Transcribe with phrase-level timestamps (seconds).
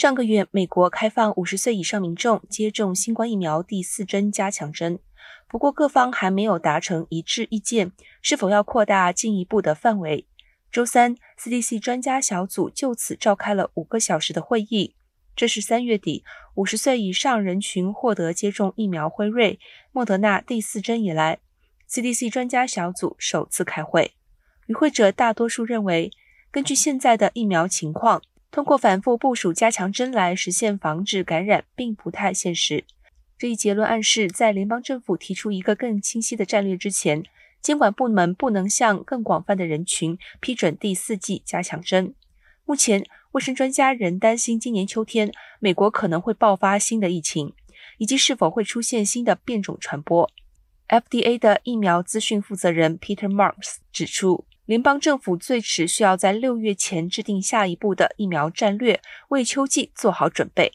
[0.00, 4.98] 上个月，美国开放五十岁以上民众接种新冠疫苗第四针加强针，
[5.46, 7.92] 不过各方还没有达成一致意见，
[8.22, 10.26] 是否要扩大进一步的范围。
[10.72, 14.94] 周三，CDC 专家小组就此召开了五个小时的会议。
[15.36, 16.24] 这是三月底
[16.54, 19.60] 五十岁以上人群获得接种疫苗辉瑞、
[19.92, 21.40] 莫德纳第四针以来
[21.90, 24.12] ，CDC 专家小组首次开会。
[24.64, 26.10] 与会者大多数认为，
[26.50, 32.84] 根据现在的疫苗情况，通过反复部署加强针来实现防止感染，并不太现实。
[33.38, 37.22] 这一结论暗示，在联邦政府提出一个更清晰的战略之前，
[37.62, 42.14] 监管部门不能向更广泛的人群批准第四剂加强针。
[42.64, 47.54] 目前，卫生专家仍担心今年秋天美国可能会爆发新的疫情，
[47.98, 50.28] 以及是否会出现新的变种传播。
[50.88, 54.44] FDA 的疫苗资讯负责人 Peter Marks 指出。
[54.70, 60.70] 联邦政府最迟需要在六月前制定下一步的疫苗战略，为秋季做好准备。